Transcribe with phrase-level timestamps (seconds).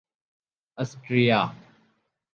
[0.77, 1.39] Austria